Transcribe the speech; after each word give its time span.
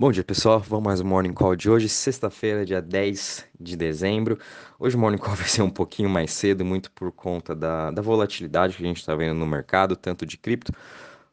Bom 0.00 0.12
dia 0.12 0.22
pessoal, 0.22 0.60
vamos 0.60 0.84
mais 0.84 1.00
um 1.00 1.04
Morning 1.04 1.32
Call 1.32 1.56
de 1.56 1.68
hoje, 1.68 1.88
sexta-feira, 1.88 2.64
dia 2.64 2.80
10 2.80 3.44
de 3.58 3.76
dezembro. 3.76 4.38
Hoje 4.78 4.94
o 4.94 4.98
Morning 5.00 5.18
Call 5.18 5.34
vai 5.34 5.48
ser 5.48 5.62
um 5.62 5.70
pouquinho 5.70 6.08
mais 6.08 6.32
cedo, 6.32 6.64
muito 6.64 6.88
por 6.92 7.10
conta 7.10 7.52
da, 7.52 7.90
da 7.90 8.00
volatilidade 8.00 8.76
que 8.76 8.82
a 8.84 8.86
gente 8.86 9.00
está 9.00 9.16
vendo 9.16 9.36
no 9.36 9.44
mercado, 9.44 9.96
tanto 9.96 10.24
de 10.24 10.38
cripto 10.38 10.70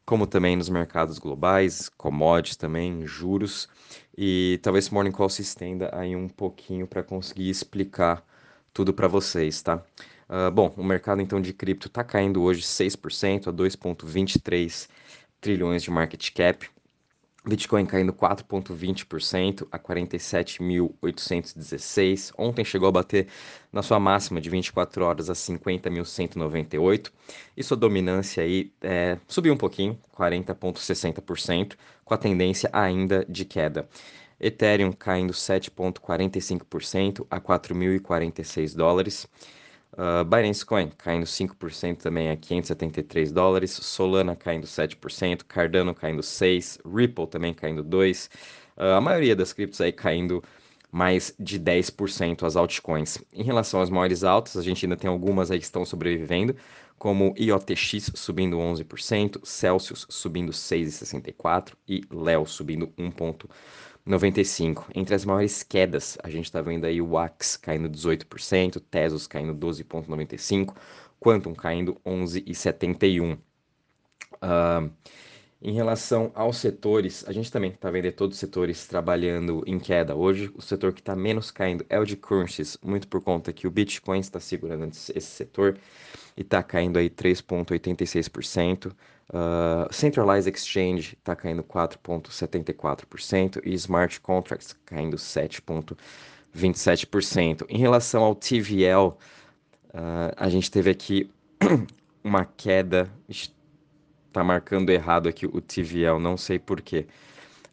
como 0.04 0.26
também 0.26 0.56
nos 0.56 0.68
mercados 0.68 1.20
globais, 1.20 1.90
commodities 1.90 2.58
também, 2.58 3.06
juros. 3.06 3.70
E 4.18 4.60
talvez 4.64 4.86
esse 4.86 4.94
Morning 4.96 5.12
Call 5.12 5.30
se 5.30 5.44
estenda 5.44 5.92
aí 5.96 6.16
um 6.16 6.28
pouquinho 6.28 6.88
para 6.88 7.04
conseguir 7.04 7.52
explicar 7.52 8.26
tudo 8.74 8.96
para 8.96 9.08
vocês, 9.08 9.62
tá? 9.62 9.84
Uh, 10.28 10.50
bom, 10.50 10.74
o 10.76 10.84
mercado 10.84 11.22
então 11.22 11.40
de 11.40 11.54
cripto 11.54 11.86
está 11.86 12.04
caindo 12.04 12.42
hoje 12.42 12.64
6% 12.64 13.48
a 13.48 13.54
2,23 13.54 14.90
trilhões 15.40 15.84
de 15.84 15.92
market 15.92 16.34
cap. 16.34 16.68
Bitcoin 17.48 17.86
caindo 17.86 18.12
4,20% 18.12 19.68
a 19.72 19.78
47.816. 19.78 22.34
Ontem 22.38 22.66
chegou 22.66 22.90
a 22.90 22.92
bater 22.92 23.28
na 23.72 23.84
sua 23.84 24.00
máxima 24.00 24.42
de 24.42 24.50
24 24.50 25.06
horas 25.06 25.30
a 25.30 25.34
50.198. 25.34 27.12
E 27.56 27.64
sua 27.64 27.78
dominância 27.78 28.42
aí 28.44 28.74
é, 28.82 29.20
subiu 29.28 29.54
um 29.54 29.58
pouquinho, 29.58 30.00
40,60%, 30.18 31.76
com 32.04 32.14
a 32.14 32.18
tendência 32.18 32.70
ainda 32.74 33.24
de 33.30 33.46
queda. 33.46 33.88
Ethereum 34.40 34.92
caindo 34.92 35.32
7,45% 35.32 37.28
a 37.30 37.40
4.046 37.40 38.76
dólares. 38.76 39.28
Uh, 39.98 40.26
Binance 40.26 40.66
Coin 40.66 40.90
caindo 40.98 41.26
5% 41.26 41.98
também 41.98 42.30
a 42.30 42.36
573 42.36 43.32
dólares, 43.32 43.72
Solana 43.72 44.36
caindo 44.36 44.68
7%, 44.68 45.44
Cardano 45.48 45.96
caindo 45.96 46.22
6%, 46.22 46.82
Ripple 46.86 47.28
também 47.28 47.54
caindo 47.54 47.82
2%, 47.82 48.30
uh, 48.78 48.98
a 48.98 49.02
maioria 49.02 49.36
das 49.36 49.54
criptos 49.54 49.80
aí 49.80 49.94
caindo 49.94 50.44
mais 50.92 51.34
de 51.40 51.60
10% 51.60 52.44
as 52.44 52.56
altcoins. 52.56 53.18
Em 53.32 53.44
relação 53.44 53.82
às 53.82 53.90
maiores 53.90 54.24
altas, 54.24 54.58
a 54.58 54.62
gente 54.62 54.86
ainda 54.86 54.98
tem 54.98 55.10
algumas 55.10 55.50
aí 55.50 55.60
que 55.60 55.66
estão 55.66 55.86
sobrevivendo, 55.86 56.56
como 56.98 57.34
IOTX 57.38 58.12
subindo 58.16 58.58
11%, 58.58 59.46
Celsius 59.46 60.06
subindo 60.10 60.52
6,64% 60.52 61.74
e 61.88 62.02
Leo 62.10 62.46
subindo 62.46 62.88
1,5%. 62.98 63.50
95. 64.06 64.88
Entre 64.94 65.16
as 65.16 65.26
maiores 65.26 65.64
quedas, 65.64 66.18
a 66.24 66.30
gente 66.30 66.46
está 66.46 66.62
vendo 66.62 66.86
aí 66.86 67.02
o 67.02 67.12
Wax 67.12 67.58
caindo 67.58 67.90
18%, 67.90 68.80
Tesos 68.90 69.28
caindo 69.28 69.56
12,95%, 69.56 70.74
Quantum 71.20 71.54
caindo 71.54 71.96
11,71%. 72.06 73.38
Uh, 74.36 74.92
em 75.62 75.74
relação 75.74 76.32
aos 76.36 76.58
setores, 76.58 77.28
a 77.28 77.32
gente 77.32 77.52
também 77.52 77.72
está 77.72 77.90
vendo 77.90 78.12
todos 78.12 78.36
os 78.36 78.40
setores 78.40 78.86
trabalhando 78.86 79.64
em 79.66 79.80
queda. 79.80 80.16
Hoje, 80.16 80.52
o 80.54 80.62
setor 80.62 80.94
que 80.94 81.00
está 81.00 81.16
menos 81.16 81.50
caindo 81.50 81.84
é 81.90 81.98
o 82.00 82.06
de 82.06 82.16
currencies, 82.16 82.78
muito 82.84 83.08
por 83.08 83.22
conta 83.22 83.52
que 83.52 83.66
o 83.66 83.72
Bitcoin 83.72 84.20
está 84.20 84.40
segurando 84.40 84.88
esse 84.88 85.22
setor 85.22 85.80
está 86.42 86.62
caindo 86.62 86.98
aí 86.98 87.10
3,86%. 87.10 88.92
Uh, 89.28 89.92
Centralized 89.92 90.54
Exchange 90.54 91.18
está 91.18 91.36
caindo 91.36 91.64
4,74% 91.64 93.60
e 93.66 93.74
Smart 93.74 94.22
Contracts 94.22 94.78
caindo 94.86 95.18
7,27%. 95.18 97.66
Em 97.68 97.80
relação 97.80 98.22
ao 98.24 98.36
TVL, 98.36 99.08
uh, 99.08 99.18
a 100.38 100.48
gente 100.50 100.70
teve 100.70 100.92
aqui 100.92 101.32
uma 102.24 102.46
queda, 102.46 103.12
está 103.28 104.44
marcando 104.44 104.92
errado 104.92 105.28
aqui 105.28 105.46
o 105.46 105.62
TVL, 105.62 106.20
não 106.20 106.38
sei 106.38 106.60
porquê. 106.60 107.08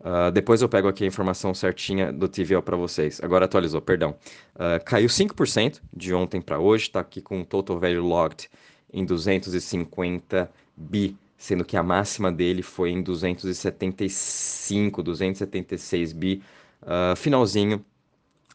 Uh, 0.03 0.33
depois 0.33 0.61
eu 0.61 0.69
pego 0.69 0.89
aqui 0.89 1.05
a 1.05 1.07
informação 1.07 1.55
certinha 1.55 2.13
do 2.13 2.29
TVL 2.29 2.61
para 2.61 2.77
vocês. 2.77 3.21
Agora 3.23 3.45
atualizou, 3.45 3.81
perdão. 3.81 4.17
Uh, 4.57 4.83
caiu 4.85 5.09
5% 5.09 5.81
de 5.93 6.13
ontem 6.13 6.41
para 6.41 6.59
hoje, 6.59 6.85
está 6.85 6.99
aqui 6.99 7.23
com 7.23 7.41
o 7.41 7.45
total 7.45 7.79
value 7.79 8.05
logged 8.05 8.51
em 8.93 9.05
250 9.05 10.51
bi 10.77 11.17
sendo 11.39 11.65
que 11.65 11.77
a 11.77 11.83
máxima 11.83 12.31
dele 12.31 12.63
foi 12.63 12.91
em 12.91 13.03
275, 13.03 15.03
276 15.03 16.13
bi, 16.13 16.41
uh, 16.83 17.17
finalzinho 17.17 17.85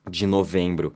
de 0.09 0.25
novembro. 0.25 0.95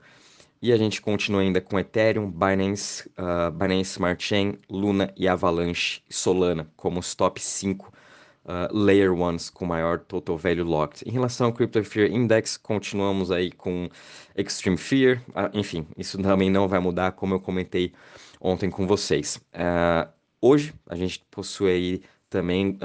E 0.61 0.71
a 0.71 0.77
gente 0.77 1.01
continua 1.01 1.41
ainda 1.41 1.59
com 1.59 1.77
Ethereum, 1.77 2.31
Binance, 2.31 3.09
Binance 3.53 3.91
Smart 3.91 4.23
Chain, 4.23 4.57
Luna 4.69 5.11
e 5.17 5.27
Avalanche 5.27 6.01
Solana 6.07 6.71
como 6.77 6.99
os 6.99 7.15
top 7.15 7.41
5 7.41 7.91
uh, 8.45 8.75
Layer 8.75 9.13
Ones 9.13 9.49
com 9.49 9.65
maior 9.65 9.99
Total 9.99 10.37
Value 10.37 10.63
Locked. 10.63 11.07
Em 11.07 11.11
relação 11.11 11.47
ao 11.47 11.53
Crypto 11.53 11.83
Fear 11.83 12.11
Index, 12.11 12.57
continuamos 12.57 13.31
aí 13.31 13.51
com 13.51 13.89
Extreme 14.35 14.77
Fear, 14.77 15.21
uh, 15.29 15.49
enfim, 15.57 15.87
isso 15.97 16.17
também 16.21 16.49
não 16.49 16.67
vai 16.67 16.79
mudar, 16.79 17.11
como 17.13 17.33
eu 17.33 17.39
comentei 17.39 17.93
ontem 18.39 18.69
com 18.69 18.87
vocês. 18.87 19.37
Uh, 19.53 20.21
Hoje 20.41 20.73
a 20.87 20.95
gente 20.95 21.23
possui 21.29 21.71
aí 21.71 22.01
também 22.27 22.79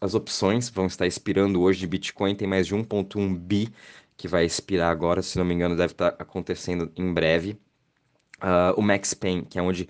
as 0.00 0.14
opções 0.14 0.68
vão 0.68 0.86
estar 0.86 1.06
expirando 1.06 1.60
hoje 1.60 1.78
de 1.80 1.86
Bitcoin, 1.86 2.34
tem 2.34 2.48
mais 2.48 2.66
de 2.66 2.74
1.1 2.74 3.36
bi 3.38 3.68
que 4.16 4.26
vai 4.26 4.44
expirar 4.44 4.90
agora, 4.90 5.22
se 5.22 5.38
não 5.38 5.44
me 5.44 5.54
engano, 5.54 5.76
deve 5.76 5.92
estar 5.92 6.16
acontecendo 6.18 6.90
em 6.96 7.12
breve. 7.12 7.56
Uh, 8.42 8.74
o 8.76 8.82
Max 8.82 9.14
Pain, 9.14 9.44
que 9.44 9.58
é 9.58 9.62
onde 9.62 9.88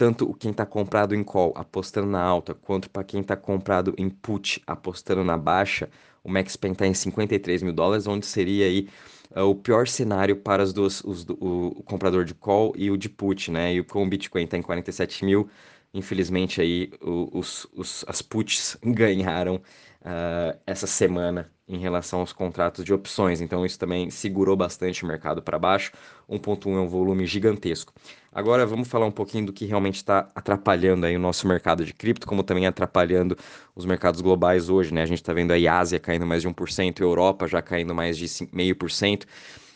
tanto 0.00 0.32
quem 0.32 0.50
está 0.50 0.64
comprado 0.64 1.14
em 1.14 1.22
call 1.22 1.52
apostando 1.54 2.06
na 2.06 2.22
alta, 2.22 2.54
quanto 2.54 2.88
para 2.88 3.04
quem 3.04 3.20
está 3.20 3.36
comprado 3.36 3.94
em 3.98 4.08
put 4.08 4.62
apostando 4.66 5.22
na 5.22 5.36
baixa, 5.36 5.90
o 6.24 6.30
Max 6.30 6.56
Pain 6.56 6.72
está 6.72 6.86
em 6.86 6.94
53 6.94 7.62
mil 7.62 7.74
dólares, 7.74 8.06
onde 8.06 8.24
seria 8.24 8.64
aí 8.64 8.88
uh, 9.36 9.42
o 9.42 9.54
pior 9.54 9.86
cenário 9.86 10.36
para 10.36 10.62
os 10.62 10.72
dois, 10.72 11.04
os, 11.04 11.26
o, 11.28 11.74
o, 11.76 11.82
comprador 11.82 12.24
de 12.24 12.32
call 12.32 12.72
e 12.78 12.90
o 12.90 12.96
de 12.96 13.10
put, 13.10 13.50
né? 13.50 13.74
E 13.74 13.82
com 13.82 14.02
o 14.02 14.08
Bitcoin 14.08 14.44
está 14.44 14.56
em 14.56 14.62
47 14.62 15.22
mil, 15.22 15.50
infelizmente 15.92 16.62
aí 16.62 16.90
os, 17.02 17.66
os, 17.74 18.02
as 18.08 18.22
puts 18.22 18.78
ganharam 18.82 19.60
uh, 20.02 20.58
essa 20.66 20.86
semana 20.86 21.50
em 21.68 21.78
relação 21.78 22.20
aos 22.20 22.32
contratos 22.32 22.84
de 22.84 22.92
opções. 22.92 23.40
Então 23.40 23.64
isso 23.64 23.78
também 23.78 24.10
segurou 24.10 24.56
bastante 24.56 25.04
o 25.04 25.06
mercado 25.06 25.40
para 25.40 25.58
baixo. 25.58 25.92
1.1 26.28 26.76
é 26.76 26.80
um 26.80 26.88
volume 26.88 27.26
gigantesco. 27.26 27.92
Agora 28.32 28.66
vamos 28.66 28.88
falar 28.88 29.06
um 29.06 29.12
pouquinho 29.12 29.46
do 29.46 29.52
que 29.52 29.66
realmente 29.66 29.96
está 29.96 30.30
atrapalhando 30.34 31.06
aí 31.06 31.16
o 31.16 31.20
nosso 31.20 31.46
mercado 31.46 31.84
de 31.84 31.94
cripto, 31.94 32.26
como 32.26 32.42
também 32.42 32.66
atrapalhando 32.66 33.36
os 33.74 33.86
mercados 33.86 34.20
globais 34.20 34.68
hoje, 34.68 34.92
né? 34.92 35.02
A 35.02 35.06
gente 35.06 35.20
está 35.20 35.32
vendo 35.32 35.52
aí 35.52 35.68
a 35.68 35.78
Ásia 35.78 36.00
caindo 36.00 36.26
mais 36.26 36.42
de 36.42 36.48
1%, 36.48 37.00
Europa 37.00 37.46
já 37.46 37.62
caindo 37.62 37.94
mais 37.94 38.16
de 38.18 38.26
0,5%. 38.26 39.24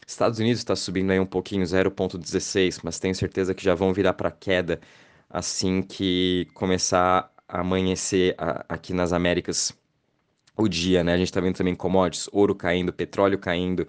Estados 0.06 0.38
Unidos 0.38 0.58
está 0.60 0.76
subindo 0.76 1.10
aí 1.12 1.18
um 1.18 1.26
pouquinho, 1.26 1.64
0,16, 1.64 2.80
mas 2.82 2.98
tenho 2.98 3.14
certeza 3.14 3.54
que 3.54 3.64
já 3.64 3.74
vão 3.74 3.92
virar 3.92 4.12
para 4.12 4.30
queda 4.30 4.80
assim 5.30 5.82
que 5.82 6.46
começar 6.54 7.32
a 7.48 7.60
amanhecer 7.60 8.34
aqui 8.68 8.92
nas 8.92 9.12
Américas 9.12 9.72
o 10.56 10.69
dia, 10.69 11.03
né? 11.03 11.15
A 11.15 11.16
gente 11.16 11.26
está 11.26 11.41
vendo 11.41 11.56
também 11.56 11.75
commodities, 11.75 12.28
ouro 12.32 12.54
caindo, 12.54 12.92
petróleo 12.92 13.38
caindo, 13.38 13.81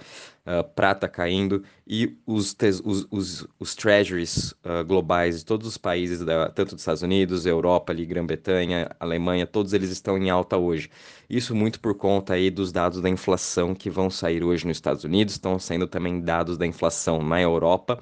uh, 0.45 0.63
prata 0.75 1.07
caindo 1.07 1.63
e 1.87 2.17
os, 2.25 2.55
os, 2.83 3.07
os, 3.11 3.47
os 3.59 3.75
treasuries 3.75 4.51
uh, 4.63 4.83
globais 4.85 5.39
de 5.39 5.45
todos 5.45 5.67
os 5.67 5.77
países, 5.77 6.19
da, 6.25 6.49
tanto 6.49 6.73
dos 6.73 6.81
Estados 6.81 7.03
Unidos, 7.03 7.45
Europa, 7.45 7.93
Grã-Bretanha, 7.93 8.89
Alemanha, 8.99 9.45
todos 9.45 9.73
eles 9.73 9.91
estão 9.91 10.17
em 10.17 10.29
alta 10.29 10.57
hoje. 10.57 10.89
Isso 11.29 11.53
muito 11.55 11.79
por 11.79 11.95
conta 11.95 12.33
aí 12.33 12.49
dos 12.49 12.71
dados 12.71 12.99
da 13.01 13.09
inflação 13.09 13.75
que 13.75 13.89
vão 13.89 14.09
sair 14.09 14.43
hoje 14.43 14.65
nos 14.65 14.77
Estados 14.77 15.03
Unidos, 15.03 15.35
estão 15.35 15.59
saindo 15.59 15.87
também 15.87 16.19
dados 16.19 16.57
da 16.57 16.65
inflação 16.65 17.21
na 17.21 17.39
Europa 17.39 17.99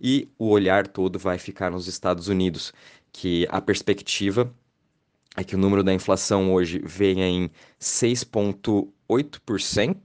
e 0.00 0.28
o 0.38 0.48
olhar 0.50 0.86
todo 0.86 1.18
vai 1.18 1.38
ficar 1.38 1.70
nos 1.70 1.86
Estados 1.86 2.28
Unidos, 2.28 2.72
que 3.12 3.46
a 3.50 3.60
perspectiva 3.60 4.52
é 5.36 5.44
que 5.44 5.54
o 5.54 5.58
número 5.58 5.82
da 5.82 5.92
inflação 5.92 6.50
hoje 6.52 6.80
venha 6.84 7.26
em 7.26 7.50
6,8%. 7.80 9.96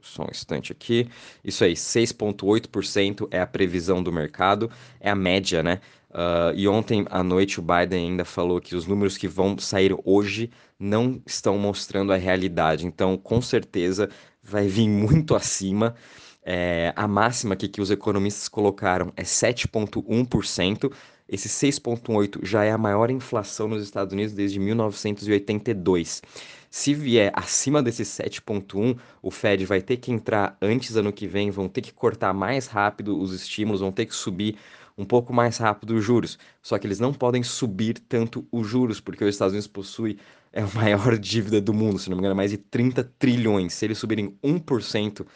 Só 0.00 0.22
um 0.22 0.30
instante 0.30 0.72
aqui. 0.72 1.06
Isso 1.44 1.62
aí, 1.64 1.74
6,8% 1.74 3.28
é 3.30 3.40
a 3.40 3.46
previsão 3.46 4.02
do 4.02 4.10
mercado, 4.10 4.70
é 5.00 5.10
a 5.10 5.14
média, 5.14 5.62
né? 5.62 5.80
Uh, 6.10 6.56
e 6.56 6.66
ontem 6.66 7.04
à 7.10 7.22
noite 7.22 7.60
o 7.60 7.62
Biden 7.62 8.08
ainda 8.08 8.24
falou 8.24 8.58
que 8.60 8.74
os 8.74 8.86
números 8.86 9.18
que 9.18 9.28
vão 9.28 9.58
sair 9.58 9.94
hoje 10.04 10.50
não 10.78 11.20
estão 11.26 11.58
mostrando 11.58 12.12
a 12.12 12.16
realidade. 12.16 12.86
Então, 12.86 13.18
com 13.18 13.42
certeza, 13.42 14.08
vai 14.42 14.66
vir 14.66 14.88
muito 14.88 15.34
acima. 15.34 15.94
É, 16.42 16.94
a 16.96 17.06
máxima 17.06 17.52
aqui 17.52 17.68
que 17.68 17.82
os 17.82 17.90
economistas 17.90 18.48
colocaram 18.48 19.12
é 19.16 19.22
7,1%. 19.22 20.90
Esse 21.28 21.48
6,8 21.48 22.44
já 22.44 22.64
é 22.64 22.70
a 22.70 22.78
maior 22.78 23.10
inflação 23.10 23.68
nos 23.68 23.82
Estados 23.82 24.12
Unidos 24.14 24.32
desde 24.32 24.58
1982. 24.58 26.22
Se 26.70 26.94
vier 26.94 27.30
acima 27.34 27.82
desse 27.82 28.02
7,1, 28.02 28.98
o 29.22 29.30
Fed 29.30 29.64
vai 29.66 29.82
ter 29.82 29.98
que 29.98 30.10
entrar 30.10 30.56
antes 30.60 30.96
ano 30.96 31.12
que 31.12 31.26
vem, 31.26 31.50
vão 31.50 31.68
ter 31.68 31.82
que 31.82 31.92
cortar 31.92 32.32
mais 32.32 32.66
rápido 32.66 33.18
os 33.18 33.32
estímulos, 33.32 33.80
vão 33.80 33.92
ter 33.92 34.06
que 34.06 34.14
subir 34.14 34.56
um 34.96 35.04
pouco 35.04 35.32
mais 35.32 35.58
rápido 35.58 35.94
os 35.94 36.04
juros. 36.04 36.38
Só 36.62 36.78
que 36.78 36.86
eles 36.86 36.98
não 36.98 37.12
podem 37.12 37.42
subir 37.42 37.98
tanto 38.08 38.46
os 38.50 38.66
juros, 38.66 39.00
porque 39.00 39.24
os 39.24 39.34
Estados 39.34 39.52
Unidos 39.52 39.68
possui 39.68 40.18
é 40.52 40.62
a 40.62 40.66
maior 40.74 41.18
dívida 41.18 41.60
do 41.60 41.72
mundo, 41.72 41.98
se 41.98 42.08
não 42.10 42.16
me 42.16 42.20
engano, 42.20 42.32
é 42.32 42.36
mais 42.36 42.50
de 42.50 42.58
30 42.58 43.04
trilhões. 43.18 43.74
Se 43.74 43.84
eles 43.84 43.98
subirem 43.98 44.36
1%, 44.42 45.26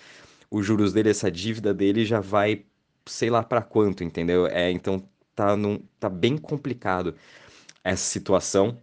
os 0.50 0.66
juros 0.66 0.92
dele, 0.92 1.10
essa 1.10 1.30
dívida 1.30 1.72
dele 1.72 2.04
já 2.04 2.20
vai, 2.20 2.64
sei 3.06 3.30
lá 3.30 3.42
para 3.42 3.62
quanto, 3.62 4.04
entendeu? 4.04 4.46
É, 4.46 4.70
então 4.70 5.02
tá, 5.34 5.56
num, 5.56 5.80
tá 5.98 6.08
bem 6.08 6.36
complicado 6.36 7.14
essa 7.84 8.04
situação. 8.04 8.78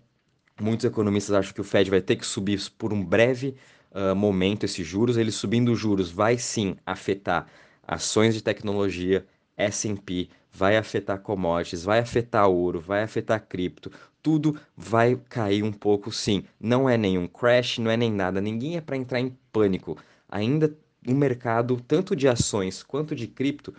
Muitos 0.59 0.85
economistas 0.85 1.35
acham 1.35 1.53
que 1.53 1.61
o 1.61 1.63
Fed 1.63 1.89
vai 1.89 2.01
ter 2.01 2.15
que 2.15 2.25
subir 2.25 2.59
por 2.77 2.91
um 2.91 3.03
breve 3.03 3.55
uh, 3.91 4.15
momento 4.15 4.65
esses 4.65 4.85
juros. 4.85 5.17
Ele 5.17 5.31
subindo 5.31 5.71
os 5.71 5.79
juros 5.79 6.11
vai 6.11 6.37
sim 6.37 6.75
afetar 6.85 7.47
ações 7.87 8.35
de 8.35 8.43
tecnologia, 8.43 9.25
S&P, 9.57 10.29
vai 10.51 10.77
afetar 10.77 11.19
commodities, 11.19 11.83
vai 11.83 11.99
afetar 11.99 12.47
ouro, 12.47 12.79
vai 12.79 13.03
afetar 13.03 13.45
cripto, 13.47 13.91
tudo 14.21 14.59
vai 14.75 15.19
cair 15.29 15.63
um 15.63 15.71
pouco 15.71 16.11
sim. 16.11 16.43
Não 16.59 16.89
é 16.89 16.97
nenhum 16.97 17.27
crash, 17.27 17.79
não 17.79 17.89
é 17.89 17.97
nem 17.97 18.11
nada, 18.11 18.41
ninguém 18.41 18.77
é 18.77 18.81
para 18.81 18.97
entrar 18.97 19.19
em 19.19 19.35
pânico. 19.51 19.97
Ainda 20.27 20.75
o 21.07 21.13
mercado, 21.13 21.81
tanto 21.87 22.15
de 22.15 22.27
ações 22.27 22.83
quanto 22.83 23.15
de 23.15 23.27
cripto, 23.27 23.73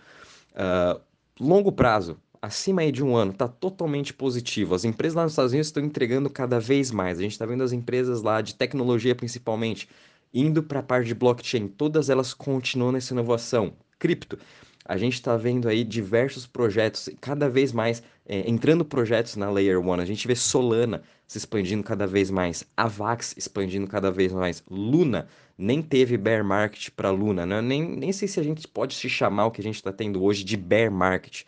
uh, 0.53 0.99
longo 1.39 1.71
prazo, 1.71 2.17
acima 2.41 2.81
aí 2.81 2.91
de 2.91 3.03
um 3.03 3.15
ano, 3.15 3.31
está 3.31 3.47
totalmente 3.47 4.13
positivo. 4.13 4.73
As 4.73 4.83
empresas 4.83 5.15
lá 5.15 5.23
nos 5.23 5.33
Estados 5.33 5.51
Unidos 5.51 5.67
estão 5.67 5.83
entregando 5.83 6.29
cada 6.29 6.59
vez 6.59 6.89
mais. 6.89 7.19
A 7.19 7.21
gente 7.21 7.33
está 7.33 7.45
vendo 7.45 7.63
as 7.63 7.71
empresas 7.71 8.21
lá 8.21 8.41
de 8.41 8.55
tecnologia 8.55 9.13
principalmente 9.13 9.87
indo 10.33 10.63
para 10.63 10.79
a 10.79 10.83
parte 10.83 11.07
de 11.07 11.13
blockchain. 11.13 11.67
Todas 11.67 12.09
elas 12.09 12.33
continuam 12.33 12.93
nessa 12.93 13.13
inovação. 13.13 13.73
Cripto. 13.99 14.39
A 14.83 14.97
gente 14.97 15.13
está 15.13 15.37
vendo 15.37 15.69
aí 15.69 15.83
diversos 15.83 16.47
projetos, 16.47 17.07
cada 17.21 17.47
vez 17.47 17.71
mais 17.71 18.01
é, 18.25 18.49
entrando 18.49 18.83
projetos 18.83 19.35
na 19.35 19.49
Layer 19.49 19.79
1. 19.79 19.93
A 19.93 20.05
gente 20.05 20.27
vê 20.27 20.35
Solana 20.35 21.03
se 21.27 21.37
expandindo 21.37 21.83
cada 21.83 22.07
vez 22.07 22.31
mais, 22.31 22.65
Avax 22.75 23.35
expandindo 23.37 23.87
cada 23.87 24.11
vez 24.11 24.33
mais, 24.33 24.63
Luna 24.69 25.27
nem 25.57 25.81
teve 25.81 26.17
bear 26.17 26.43
market 26.43 26.89
para 26.89 27.11
Luna, 27.11 27.45
né? 27.45 27.61
nem, 27.61 27.87
nem 27.87 28.11
sei 28.11 28.27
se 28.27 28.39
a 28.39 28.43
gente 28.43 28.67
pode 28.67 28.95
se 28.95 29.07
chamar 29.07 29.45
o 29.45 29.51
que 29.51 29.61
a 29.61 29.63
gente 29.63 29.75
está 29.75 29.93
tendo 29.93 30.23
hoje 30.23 30.43
de 30.43 30.57
bear 30.57 30.91
market 30.91 31.43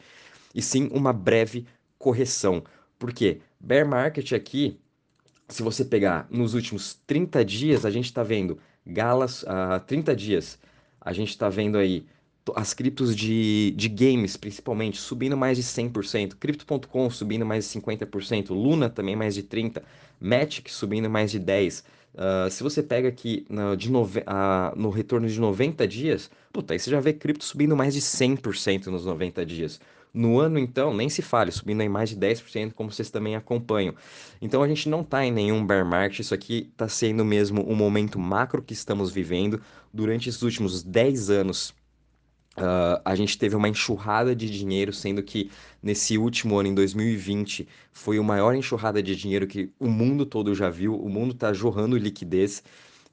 e 0.54 0.62
sim 0.62 0.90
uma 0.92 1.12
breve 1.12 1.66
correção. 1.98 2.64
Por 2.98 3.14
quê? 3.14 3.40
Bear 3.60 3.88
market 3.88 4.34
aqui, 4.34 4.80
se 5.48 5.62
você 5.62 5.86
pegar 5.86 6.28
nos 6.30 6.54
últimos 6.54 7.00
30 7.08 7.44
dias, 7.46 7.86
a 7.86 7.92
gente 7.92 8.06
está 8.06 8.24
vendo 8.24 8.60
Galas, 8.86 9.44
uh, 9.44 9.80
30 9.86 10.16
dias, 10.16 10.60
a 11.00 11.14
gente 11.14 11.30
está 11.30 11.48
vendo 11.50 11.78
aí 11.78 12.06
as 12.56 12.74
criptos 12.74 13.16
de, 13.16 13.72
de 13.78 13.88
games, 13.88 14.36
principalmente, 14.36 14.98
subindo 14.98 15.38
mais 15.38 15.58
de 15.58 15.64
100%, 15.64 16.36
Crypto.com 16.36 17.10
subindo 17.10 17.46
mais 17.46 17.66
de 17.66 17.80
50%, 17.80 18.50
Luna 18.50 18.90
também 18.90 19.16
mais 19.16 19.34
de 19.34 19.44
30%, 19.44 19.82
Matic 20.20 20.70
subindo 20.70 21.10
mais 21.10 21.32
de 21.32 21.40
10%. 21.40 21.84
Uh, 22.14 22.50
se 22.52 22.62
você 22.62 22.84
pega 22.84 23.08
aqui 23.08 23.44
no, 23.50 23.76
de 23.76 23.90
nove, 23.90 24.20
uh, 24.20 24.80
no 24.80 24.92
retorno 24.92 25.28
de 25.28 25.40
90 25.40 25.88
dias, 25.88 26.30
puta, 26.52 26.74
aí 26.74 26.80
você 26.80 26.92
já 26.92 27.00
vê 27.00 27.12
cripto 27.12 27.44
subindo 27.44 27.76
mais 27.76 27.94
de 27.94 28.02
100% 28.02 28.88
nos 28.88 29.06
90 29.06 29.44
dias. 29.46 29.80
No 30.14 30.40
ano, 30.40 30.60
então, 30.60 30.94
nem 30.94 31.10
se 31.10 31.24
fale, 31.24 31.52
subindo 31.52 31.82
em 31.82 31.90
mais 31.90 32.10
de 32.10 32.16
10%, 32.16 32.74
como 32.74 32.92
vocês 32.92 33.10
também 33.10 33.36
acompanham. 33.36 33.96
Então, 34.40 34.62
a 34.62 34.68
gente 34.68 34.88
não 34.88 35.02
está 35.02 35.26
em 35.26 35.32
nenhum 35.32 35.66
bear 35.66 35.84
market, 35.84 36.20
isso 36.20 36.36
aqui 36.36 36.70
está 36.72 36.88
sendo 36.88 37.26
mesmo 37.26 37.68
um 37.68 37.74
momento 37.76 38.20
macro 38.20 38.62
que 38.62 38.74
estamos 38.74 39.12
vivendo. 39.12 39.60
Durante 39.92 40.30
esses 40.30 40.44
últimos 40.44 40.84
10 40.84 41.32
anos, 41.32 41.74
uh, 42.58 43.02
a 43.04 43.16
gente 43.16 43.38
teve 43.40 43.56
uma 43.56 43.68
enxurrada 43.68 44.36
de 44.36 44.48
dinheiro, 44.52 44.94
sendo 44.94 45.24
que 45.24 45.50
nesse 45.82 46.16
último 46.16 46.60
ano, 46.60 46.70
em 46.70 46.76
2020, 46.76 47.68
foi 47.92 48.20
a 48.20 48.24
maior 48.24 48.54
enxurrada 48.54 49.02
de 49.02 49.16
dinheiro 49.16 49.48
que 49.48 49.72
o 49.80 49.90
mundo 49.90 50.28
todo 50.28 50.54
já 50.54 50.70
viu. 50.70 50.96
O 50.96 51.10
mundo 51.10 51.34
está 51.34 51.52
jorrando 51.54 51.98
liquidez. 51.98 52.64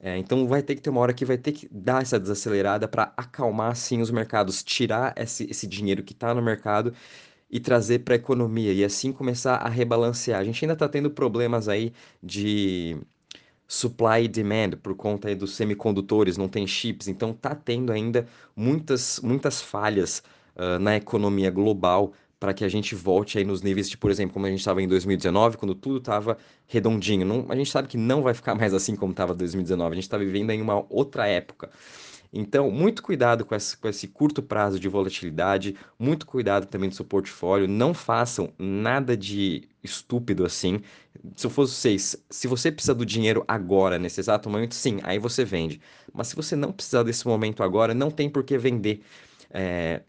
É, 0.03 0.17
então 0.17 0.47
vai 0.47 0.63
ter 0.63 0.75
que 0.75 0.81
ter 0.81 0.89
uma 0.89 0.99
hora 0.99 1.13
que 1.13 1.23
vai 1.23 1.37
ter 1.37 1.51
que 1.51 1.67
dar 1.71 2.01
essa 2.01 2.19
desacelerada 2.19 2.87
para 2.87 3.13
acalmar 3.15 3.75
sim 3.75 4.01
os 4.01 4.09
mercados, 4.09 4.63
tirar 4.63 5.13
esse, 5.15 5.45
esse 5.49 5.67
dinheiro 5.67 6.01
que 6.03 6.13
está 6.13 6.33
no 6.33 6.41
mercado 6.41 6.91
e 7.51 7.59
trazer 7.59 7.99
para 7.99 8.15
a 8.15 8.17
economia 8.17 8.73
e 8.73 8.83
assim 8.83 9.11
começar 9.11 9.57
a 9.57 9.69
rebalancear. 9.69 10.39
A 10.39 10.43
gente 10.43 10.63
ainda 10.65 10.73
está 10.73 10.89
tendo 10.89 11.11
problemas 11.11 11.67
aí 11.69 11.93
de 12.23 12.97
supply 13.67 14.25
e 14.25 14.27
demand 14.27 14.71
por 14.81 14.95
conta 14.95 15.35
dos 15.35 15.55
semicondutores, 15.55 16.37
não 16.37 16.49
tem 16.49 16.65
chips, 16.67 17.07
então 17.07 17.31
está 17.31 17.55
tendo 17.55 17.91
ainda 17.91 18.27
muitas, 18.55 19.19
muitas 19.21 19.61
falhas 19.61 20.23
uh, 20.55 20.79
na 20.79 20.95
economia 20.97 21.51
global 21.51 22.13
para 22.41 22.55
que 22.55 22.65
a 22.65 22.67
gente 22.67 22.95
volte 22.95 23.37
aí 23.37 23.45
nos 23.45 23.61
níveis 23.61 23.87
de, 23.87 23.95
por 23.95 24.09
exemplo, 24.09 24.33
como 24.33 24.47
a 24.47 24.49
gente 24.49 24.61
estava 24.61 24.81
em 24.81 24.87
2019, 24.87 25.57
quando 25.57 25.75
tudo 25.75 25.97
estava 25.97 26.39
redondinho. 26.65 27.23
Não, 27.23 27.45
a 27.47 27.55
gente 27.55 27.69
sabe 27.69 27.87
que 27.87 27.97
não 27.97 28.23
vai 28.23 28.33
ficar 28.33 28.55
mais 28.55 28.73
assim 28.73 28.95
como 28.95 29.11
estava 29.11 29.33
em 29.33 29.37
2019, 29.37 29.91
a 29.91 29.93
gente 29.93 30.05
está 30.05 30.17
vivendo 30.17 30.49
em 30.49 30.59
uma 30.59 30.83
outra 30.89 31.27
época. 31.27 31.69
Então, 32.33 32.71
muito 32.71 33.03
cuidado 33.03 33.45
com 33.45 33.53
esse, 33.53 33.77
com 33.77 33.87
esse, 33.87 34.07
curto 34.07 34.41
prazo 34.41 34.79
de 34.79 34.87
volatilidade, 34.87 35.75
muito 35.99 36.25
cuidado 36.25 36.65
também 36.65 36.89
do 36.89 36.95
seu 36.95 37.05
portfólio, 37.05 37.67
não 37.67 37.93
façam 37.93 38.51
nada 38.57 39.15
de 39.15 39.69
estúpido 39.83 40.43
assim. 40.43 40.81
Se 41.35 41.45
eu 41.45 41.51
fosse 41.51 41.75
vocês, 41.75 42.25
se 42.27 42.47
você 42.47 42.71
precisa 42.71 42.95
do 42.95 43.05
dinheiro 43.05 43.43
agora, 43.47 43.99
nesse 43.99 44.19
exato 44.19 44.49
momento, 44.49 44.73
sim, 44.73 44.99
aí 45.03 45.19
você 45.19 45.45
vende. 45.45 45.79
Mas 46.11 46.29
se 46.29 46.35
você 46.35 46.55
não 46.55 46.71
precisar 46.71 47.03
desse 47.03 47.27
momento 47.27 47.61
agora, 47.61 47.93
não 47.93 48.09
tem 48.09 48.27
por 48.27 48.43
que 48.43 48.57
vender. 48.57 49.03
É, 49.51 50.01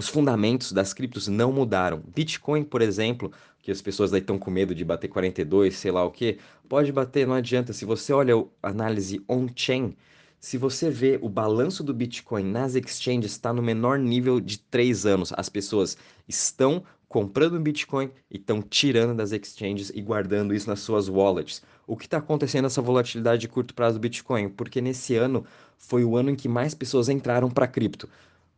os 0.00 0.08
fundamentos 0.08 0.72
das 0.72 0.94
criptos 0.94 1.28
não 1.28 1.52
mudaram. 1.52 2.02
Bitcoin, 2.14 2.64
por 2.64 2.80
exemplo, 2.80 3.30
que 3.60 3.70
as 3.70 3.82
pessoas 3.82 4.14
aí 4.14 4.20
estão 4.20 4.38
com 4.38 4.50
medo 4.50 4.74
de 4.74 4.82
bater 4.82 5.08
42, 5.08 5.76
sei 5.76 5.90
lá 5.90 6.02
o 6.02 6.10
que, 6.10 6.38
pode 6.66 6.90
bater, 6.90 7.26
não 7.26 7.34
adianta. 7.34 7.74
Se 7.74 7.84
você 7.84 8.10
olha 8.10 8.34
a 8.62 8.68
análise 8.68 9.22
on-chain, 9.28 9.94
se 10.40 10.56
você 10.56 10.88
vê 10.88 11.18
o 11.20 11.28
balanço 11.28 11.84
do 11.84 11.92
Bitcoin 11.92 12.44
nas 12.44 12.74
exchanges 12.74 13.32
está 13.32 13.52
no 13.52 13.60
menor 13.60 13.98
nível 13.98 14.40
de 14.40 14.58
3 14.58 15.04
anos. 15.04 15.34
As 15.36 15.50
pessoas 15.50 15.98
estão 16.26 16.82
comprando 17.06 17.60
Bitcoin 17.60 18.10
e 18.30 18.38
estão 18.38 18.62
tirando 18.62 19.14
das 19.14 19.32
exchanges 19.32 19.92
e 19.94 20.00
guardando 20.00 20.54
isso 20.54 20.70
nas 20.70 20.80
suas 20.80 21.10
wallets. 21.10 21.62
O 21.86 21.94
que 21.94 22.06
está 22.06 22.16
acontecendo 22.16 22.64
essa 22.64 22.80
volatilidade 22.80 23.42
de 23.42 23.48
curto 23.48 23.74
prazo 23.74 23.98
do 23.98 24.00
Bitcoin? 24.00 24.48
Porque 24.48 24.80
nesse 24.80 25.14
ano 25.14 25.44
foi 25.76 26.04
o 26.04 26.16
ano 26.16 26.30
em 26.30 26.36
que 26.36 26.48
mais 26.48 26.72
pessoas 26.72 27.10
entraram 27.10 27.50
para 27.50 27.66
cripto. 27.66 28.08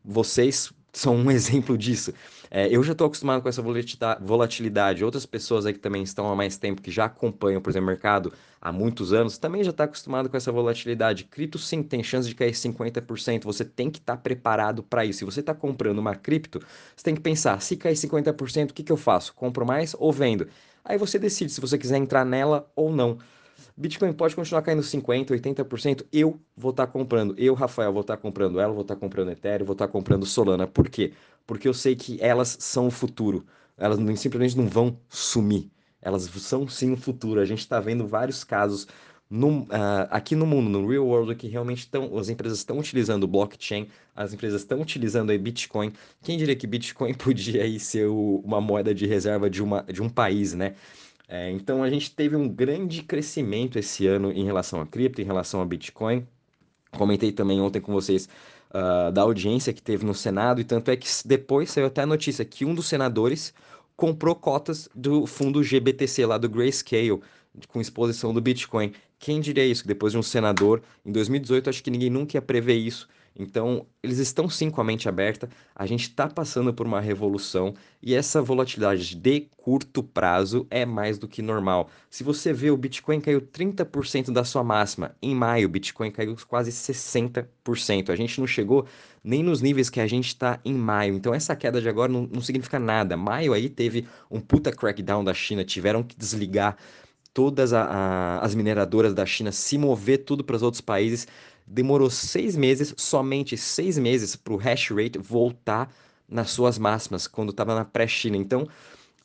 Vocês 0.04 0.72
são 0.92 1.16
um 1.16 1.30
exemplo 1.32 1.76
disso. 1.76 2.12
É, 2.50 2.68
eu 2.68 2.82
já 2.82 2.92
estou 2.92 3.06
acostumado 3.06 3.40
com 3.40 3.48
essa 3.48 3.62
volatilidade. 4.20 5.02
Outras 5.02 5.24
pessoas 5.24 5.64
aí 5.64 5.72
que 5.72 5.78
também 5.78 6.02
estão 6.02 6.30
há 6.30 6.36
mais 6.36 6.58
tempo, 6.58 6.82
que 6.82 6.90
já 6.90 7.06
acompanham, 7.06 7.62
por 7.62 7.70
exemplo, 7.70 7.86
o 7.86 7.90
mercado 7.90 8.32
há 8.60 8.70
muitos 8.70 9.12
anos, 9.12 9.38
também 9.38 9.64
já 9.64 9.70
está 9.70 9.84
acostumado 9.84 10.28
com 10.28 10.36
essa 10.36 10.52
volatilidade. 10.52 11.24
Cripto 11.24 11.58
sim 11.58 11.82
tem 11.82 12.02
chance 12.02 12.28
de 12.28 12.34
cair 12.34 12.52
50%. 12.52 13.44
Você 13.44 13.64
tem 13.64 13.90
que 13.90 13.98
estar 13.98 14.16
tá 14.16 14.22
preparado 14.22 14.82
para 14.82 15.04
isso. 15.04 15.20
Se 15.20 15.24
você 15.24 15.40
está 15.40 15.54
comprando 15.54 15.98
uma 15.98 16.14
cripto, 16.14 16.60
você 16.94 17.04
tem 17.04 17.14
que 17.14 17.22
pensar: 17.22 17.60
se 17.62 17.74
cair 17.76 17.94
50%, 17.94 18.70
o 18.70 18.74
que, 18.74 18.82
que 18.82 18.92
eu 18.92 18.98
faço? 18.98 19.32
Compro 19.34 19.64
mais 19.64 19.94
ou 19.98 20.12
vendo? 20.12 20.46
Aí 20.84 20.98
você 20.98 21.18
decide 21.18 21.50
se 21.52 21.60
você 21.60 21.78
quiser 21.78 21.96
entrar 21.96 22.24
nela 22.24 22.70
ou 22.76 22.92
não. 22.92 23.18
Bitcoin 23.76 24.12
pode 24.12 24.36
continuar 24.36 24.62
caindo 24.62 24.82
50%, 24.82 25.30
80%, 25.30 26.06
eu 26.12 26.40
vou 26.56 26.70
estar 26.70 26.86
tá 26.86 26.92
comprando. 26.92 27.34
Eu, 27.38 27.54
Rafael, 27.54 27.92
vou 27.92 28.02
estar 28.02 28.16
tá 28.16 28.22
comprando 28.22 28.60
ela, 28.60 28.72
vou 28.72 28.82
estar 28.82 28.94
tá 28.94 29.00
comprando 29.00 29.30
Ethereum, 29.30 29.64
vou 29.64 29.72
estar 29.72 29.86
tá 29.86 29.92
comprando 29.92 30.26
Solana. 30.26 30.66
Por 30.66 30.88
quê? 30.88 31.12
Porque 31.46 31.66
eu 31.66 31.74
sei 31.74 31.96
que 31.96 32.18
elas 32.20 32.56
são 32.60 32.88
o 32.88 32.90
futuro. 32.90 33.46
Elas 33.76 33.98
não, 33.98 34.14
simplesmente 34.16 34.56
não 34.56 34.68
vão 34.68 34.98
sumir. 35.08 35.70
Elas 36.00 36.24
são 36.24 36.68
sim 36.68 36.92
o 36.92 36.96
futuro. 36.96 37.40
A 37.40 37.44
gente 37.44 37.60
está 37.60 37.80
vendo 37.80 38.06
vários 38.06 38.44
casos 38.44 38.86
no, 39.32 39.62
uh, 39.62 39.68
aqui 40.10 40.36
no 40.36 40.44
mundo, 40.44 40.68
no 40.68 40.86
real 40.86 41.06
world, 41.06 41.34
que 41.36 41.48
realmente 41.48 41.78
estão, 41.78 42.18
as 42.18 42.28
empresas 42.28 42.58
estão 42.58 42.78
utilizando 42.78 43.26
blockchain, 43.26 43.88
as 44.14 44.34
empresas 44.34 44.60
estão 44.60 44.82
utilizando 44.82 45.30
aí 45.30 45.38
Bitcoin. 45.38 45.90
Quem 46.22 46.36
diria 46.36 46.54
que 46.54 46.66
Bitcoin 46.66 47.14
podia 47.16 47.62
aí 47.62 47.80
ser 47.80 48.08
o, 48.08 48.42
uma 48.44 48.60
moeda 48.60 48.94
de 48.94 49.06
reserva 49.06 49.48
de, 49.48 49.62
uma, 49.62 49.82
de 49.84 50.02
um 50.02 50.08
país, 50.08 50.52
né? 50.52 50.74
É, 51.34 51.50
então 51.50 51.82
a 51.82 51.88
gente 51.88 52.14
teve 52.14 52.36
um 52.36 52.46
grande 52.46 53.02
crescimento 53.02 53.78
esse 53.78 54.06
ano 54.06 54.30
em 54.30 54.44
relação 54.44 54.82
a 54.82 54.86
cripto, 54.86 55.22
em 55.22 55.24
relação 55.24 55.62
a 55.62 55.64
Bitcoin. 55.64 56.28
Comentei 56.90 57.32
também 57.32 57.58
ontem 57.58 57.80
com 57.80 57.90
vocês 57.90 58.28
uh, 58.68 59.10
da 59.10 59.22
audiência 59.22 59.72
que 59.72 59.80
teve 59.80 60.04
no 60.04 60.12
Senado, 60.12 60.60
e 60.60 60.64
tanto 60.64 60.90
é 60.90 60.96
que 60.96 61.08
depois 61.24 61.70
saiu 61.70 61.86
até 61.86 62.02
a 62.02 62.06
notícia 62.06 62.44
que 62.44 62.66
um 62.66 62.74
dos 62.74 62.86
senadores 62.86 63.54
comprou 63.96 64.34
cotas 64.34 64.90
do 64.94 65.26
fundo 65.26 65.62
GBTC 65.62 66.26
lá 66.26 66.36
do 66.36 66.50
Grayscale, 66.50 67.22
com 67.66 67.80
exposição 67.80 68.34
do 68.34 68.40
Bitcoin. 68.42 68.92
Quem 69.18 69.40
diria 69.40 69.64
isso? 69.64 69.88
Depois 69.88 70.12
de 70.12 70.18
um 70.18 70.22
senador, 70.22 70.82
em 71.02 71.12
2018, 71.12 71.70
acho 71.70 71.82
que 71.82 71.90
ninguém 71.90 72.10
nunca 72.10 72.36
ia 72.36 72.42
prever 72.42 72.76
isso. 72.76 73.08
Então, 73.36 73.86
eles 74.02 74.18
estão 74.18 74.48
sim 74.48 74.70
com 74.70 74.80
a 74.80 74.84
mente 74.84 75.08
aberta, 75.08 75.48
a 75.74 75.86
gente 75.86 76.02
está 76.02 76.28
passando 76.28 76.72
por 76.72 76.86
uma 76.86 77.00
revolução 77.00 77.74
e 78.02 78.14
essa 78.14 78.42
volatilidade 78.42 79.14
de 79.14 79.48
curto 79.56 80.02
prazo 80.02 80.66
é 80.70 80.84
mais 80.84 81.18
do 81.18 81.26
que 81.26 81.40
normal. 81.40 81.88
Se 82.10 82.22
você 82.22 82.52
vê, 82.52 82.70
o 82.70 82.76
Bitcoin 82.76 83.20
caiu 83.20 83.40
30% 83.40 84.32
da 84.32 84.44
sua 84.44 84.62
máxima. 84.62 85.14
Em 85.22 85.34
maio, 85.34 85.66
o 85.66 85.70
Bitcoin 85.70 86.10
caiu 86.10 86.36
quase 86.48 86.70
60%. 86.70 88.10
A 88.10 88.16
gente 88.16 88.38
não 88.38 88.46
chegou 88.46 88.86
nem 89.24 89.42
nos 89.42 89.62
níveis 89.62 89.88
que 89.88 90.00
a 90.00 90.06
gente 90.06 90.28
está 90.28 90.58
em 90.64 90.74
maio. 90.74 91.14
Então, 91.14 91.32
essa 91.32 91.54
queda 91.54 91.80
de 91.80 91.88
agora 91.88 92.12
não, 92.12 92.28
não 92.30 92.40
significa 92.40 92.78
nada. 92.78 93.16
Maio 93.16 93.52
aí 93.52 93.68
teve 93.68 94.06
um 94.30 94.40
puta 94.40 94.72
crackdown 94.72 95.24
da 95.24 95.32
China, 95.32 95.64
tiveram 95.64 96.02
que 96.02 96.16
desligar 96.16 96.76
todas 97.34 97.72
a, 97.72 97.84
a, 97.84 98.38
as 98.40 98.54
mineradoras 98.54 99.14
da 99.14 99.24
China 99.26 99.52
se 99.52 99.78
mover 99.78 100.18
tudo 100.18 100.44
para 100.44 100.56
os 100.56 100.62
outros 100.62 100.80
países. 100.80 101.26
Demorou 101.66 102.10
seis 102.10 102.56
meses, 102.56 102.94
somente 102.96 103.56
seis 103.56 103.96
meses, 103.98 104.36
para 104.36 104.52
o 104.52 104.56
hash 104.56 104.90
rate 104.90 105.18
voltar 105.18 105.92
nas 106.28 106.50
suas 106.50 106.78
máximas, 106.78 107.26
quando 107.26 107.50
estava 107.50 107.74
na 107.74 107.84
pré-China. 107.84 108.36
Então, 108.36 108.66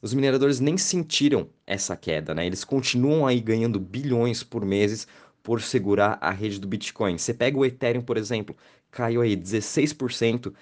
os 0.01 0.13
mineradores 0.13 0.59
nem 0.59 0.77
sentiram 0.77 1.49
essa 1.65 1.95
queda, 1.95 2.35
né? 2.35 2.45
Eles 2.45 2.63
continuam 2.63 3.25
aí 3.25 3.39
ganhando 3.39 3.79
bilhões 3.79 4.43
por 4.43 4.63
mês 4.65 5.07
por 5.41 5.61
segurar 5.61 6.17
a 6.21 6.29
rede 6.29 6.59
do 6.59 6.67
Bitcoin. 6.67 7.17
Você 7.17 7.33
pega 7.33 7.57
o 7.57 7.65
Ethereum, 7.65 8.01
por 8.01 8.17
exemplo, 8.17 8.55
caiu 8.91 9.21
aí 9.21 9.35
16% 9.35 10.53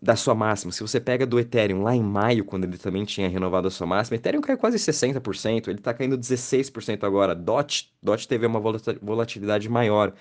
da 0.00 0.14
sua 0.16 0.34
máxima. 0.34 0.72
Se 0.72 0.80
você 0.80 1.00
pega 1.00 1.26
do 1.26 1.38
Ethereum 1.38 1.82
lá 1.82 1.94
em 1.94 2.02
maio, 2.02 2.44
quando 2.44 2.64
ele 2.64 2.78
também 2.78 3.04
tinha 3.04 3.28
renovado 3.28 3.68
a 3.68 3.70
sua 3.70 3.86
máxima, 3.86 4.16
Ethereum 4.16 4.40
caiu 4.40 4.58
quase 4.58 4.78
60%, 4.78 5.68
ele 5.68 5.78
está 5.78 5.92
caindo 5.92 6.16
16% 6.16 7.04
agora. 7.04 7.34
DOT, 7.34 7.92
DOT 8.02 8.28
teve 8.28 8.46
uma 8.46 8.60
volatilidade 8.60 9.68
maior, 9.68 10.12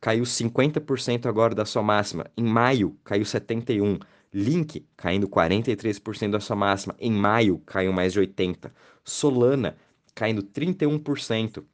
caiu 0.00 0.24
50% 0.24 1.26
agora 1.26 1.54
da 1.54 1.64
sua 1.64 1.82
máxima. 1.82 2.26
Em 2.36 2.44
maio, 2.44 2.96
caiu 3.04 3.24
71%. 3.24 4.00
Link 4.30 4.86
caindo 4.94 5.26
43% 5.26 6.30
da 6.30 6.40
sua 6.40 6.54
máxima. 6.54 6.94
Em 6.98 7.10
maio, 7.10 7.58
caiu 7.64 7.92
mais 7.92 8.12
de 8.12 8.20
80%. 8.20 8.70
Solana 9.02 9.74
caindo 10.14 10.42
31%. 10.42 11.64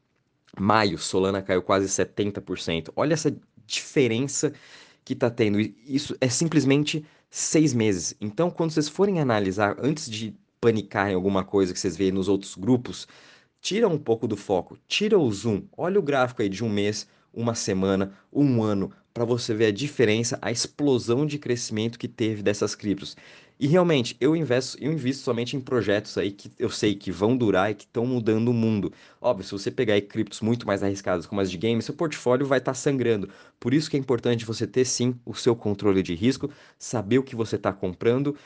Maio, 0.58 0.96
Solana 0.96 1.42
caiu 1.42 1.62
quase 1.62 1.88
70%. 1.88 2.92
Olha 2.94 3.14
essa 3.14 3.36
diferença 3.66 4.52
que 5.04 5.14
está 5.14 5.30
tendo. 5.30 5.58
Isso 5.60 6.16
é 6.20 6.28
simplesmente 6.28 7.04
seis 7.34 7.74
meses. 7.74 8.14
Então, 8.20 8.48
quando 8.48 8.70
vocês 8.70 8.88
forem 8.88 9.18
analisar, 9.18 9.74
antes 9.82 10.08
de 10.08 10.36
panicarem 10.60 11.16
alguma 11.16 11.42
coisa 11.42 11.72
que 11.72 11.80
vocês 11.80 11.96
veem 11.96 12.12
nos 12.12 12.28
outros 12.28 12.54
grupos, 12.54 13.08
tira 13.60 13.88
um 13.88 13.98
pouco 13.98 14.28
do 14.28 14.36
foco, 14.36 14.78
tira 14.86 15.18
o 15.18 15.32
zoom, 15.32 15.64
olha 15.76 15.98
o 15.98 16.02
gráfico 16.02 16.42
aí 16.42 16.48
de 16.48 16.62
um 16.62 16.68
mês, 16.68 17.08
uma 17.32 17.56
semana, 17.56 18.16
um 18.32 18.62
ano, 18.62 18.92
para 19.14 19.24
você 19.24 19.54
ver 19.54 19.66
a 19.66 19.70
diferença, 19.70 20.36
a 20.42 20.50
explosão 20.50 21.24
de 21.24 21.38
crescimento 21.38 21.96
que 21.96 22.08
teve 22.08 22.42
dessas 22.42 22.74
criptos. 22.74 23.16
E 23.60 23.68
realmente, 23.68 24.16
eu 24.20 24.34
investo, 24.34 24.76
eu 24.82 24.92
invisto 24.92 25.22
somente 25.22 25.56
em 25.56 25.60
projetos 25.60 26.18
aí 26.18 26.32
que 26.32 26.50
eu 26.58 26.68
sei 26.68 26.96
que 26.96 27.12
vão 27.12 27.36
durar 27.36 27.70
e 27.70 27.74
que 27.76 27.84
estão 27.84 28.04
mudando 28.04 28.48
o 28.48 28.52
mundo. 28.52 28.92
Óbvio, 29.20 29.44
se 29.44 29.52
você 29.52 29.70
pegar 29.70 29.94
aí 29.94 30.02
criptos 30.02 30.40
muito 30.40 30.66
mais 30.66 30.82
arriscados 30.82 31.24
como 31.26 31.40
as 31.40 31.48
de 31.48 31.56
games, 31.56 31.84
seu 31.84 31.94
portfólio 31.94 32.44
vai 32.44 32.58
estar 32.58 32.72
tá 32.72 32.74
sangrando. 32.74 33.28
Por 33.60 33.72
isso 33.72 33.88
que 33.88 33.96
é 33.96 34.00
importante 34.00 34.44
você 34.44 34.66
ter 34.66 34.84
sim 34.84 35.14
o 35.24 35.32
seu 35.32 35.54
controle 35.54 36.02
de 36.02 36.16
risco, 36.16 36.50
saber 36.76 37.18
o 37.18 37.22
que 37.22 37.36
você 37.36 37.54
está 37.54 37.72
comprando 37.72 38.36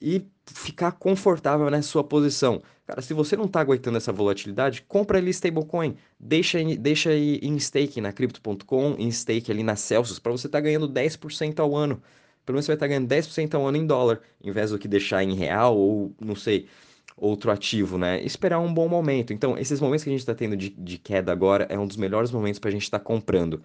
e 0.00 0.24
ficar 0.46 0.92
confortável 0.92 1.68
na 1.70 1.82
sua 1.82 2.04
posição. 2.04 2.62
Cara, 2.86 3.02
se 3.02 3.12
você 3.12 3.36
não 3.36 3.46
está 3.46 3.60
aguentando 3.60 3.96
essa 3.96 4.12
volatilidade, 4.12 4.82
compra 4.86 5.18
ali 5.18 5.30
stablecoin, 5.30 5.96
deixa, 6.20 6.58
deixa 6.78 7.10
aí 7.10 7.40
em 7.42 7.58
stake 7.58 8.00
na 8.00 8.12
crypto.com, 8.12 8.94
em 8.98 9.10
stake 9.10 9.50
ali 9.50 9.62
na 9.62 9.74
Celsius, 9.74 10.18
para 10.18 10.30
você 10.30 10.46
estar 10.46 10.58
tá 10.58 10.62
ganhando 10.62 10.88
10% 10.88 11.58
ao 11.58 11.74
ano. 11.74 12.00
Pelo 12.44 12.54
menos 12.54 12.64
você 12.64 12.70
vai 12.70 12.76
estar 12.76 12.86
tá 12.86 12.88
ganhando 12.88 13.08
10% 13.08 13.54
ao 13.54 13.66
ano 13.66 13.76
em 13.76 13.86
dólar, 13.86 14.20
em 14.42 14.52
vez 14.52 14.70
do 14.70 14.78
que 14.78 14.86
deixar 14.86 15.24
em 15.24 15.34
real 15.34 15.76
ou, 15.76 16.14
não 16.20 16.36
sei, 16.36 16.68
outro 17.16 17.50
ativo, 17.50 17.98
né? 17.98 18.22
Esperar 18.22 18.60
um 18.60 18.72
bom 18.72 18.88
momento. 18.88 19.32
Então, 19.32 19.58
esses 19.58 19.80
momentos 19.80 20.04
que 20.04 20.10
a 20.10 20.12
gente 20.12 20.20
está 20.20 20.34
tendo 20.34 20.56
de, 20.56 20.68
de, 20.70 20.98
queda 20.98 21.32
agora 21.32 21.66
é 21.68 21.78
um 21.78 21.86
dos 21.86 21.96
melhores 21.96 22.30
momentos 22.30 22.60
para 22.60 22.68
a 22.68 22.72
gente 22.72 22.82
estar 22.82 22.98
tá 22.98 23.04
comprando. 23.04 23.62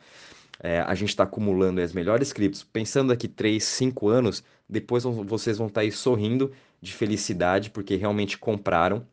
É, 0.63 0.79
a 0.79 0.95
gente 0.95 1.09
está 1.09 1.23
acumulando 1.23 1.81
as 1.81 1.93
melhores 1.93 2.31
criptos. 2.31 2.63
Pensando 2.63 3.09
daqui 3.09 3.27
3, 3.27 3.63
5 3.63 4.07
anos, 4.07 4.43
depois 4.71 5.03
vocês 5.03 5.57
vão 5.57 5.67
estar 5.67 5.81
tá 5.81 5.85
aí 5.85 5.91
sorrindo 5.91 6.51
de 6.81 6.93
felicidade, 6.93 7.69
porque 7.69 7.97
realmente 7.97 8.37
compraram 8.37 9.05